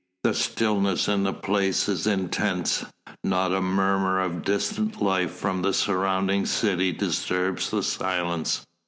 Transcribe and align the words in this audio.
The 0.23 0.33
stillness 0.33 1.07
in 1.07 1.21
the 1.21 1.31
place 1.31 1.87
is 1.87 2.07
intense. 2.07 2.83
Not 3.23 3.51
a 3.53 3.61
murmur 3.61 4.19
of 4.19 4.41
distant 4.43 4.99
life 4.99 5.31
from 5.33 5.61
the 5.61 5.73
surrounding 5.75 6.47
city 6.47 6.91
disturbs 6.91 7.69
the 7.69 7.83
silence. 7.83 8.65